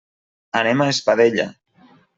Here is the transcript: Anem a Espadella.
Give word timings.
Anem 0.61 0.81
a 0.81 0.89
Espadella. 0.97 1.49